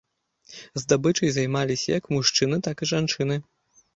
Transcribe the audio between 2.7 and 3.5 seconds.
і жанчыны.